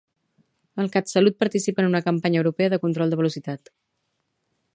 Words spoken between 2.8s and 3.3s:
control de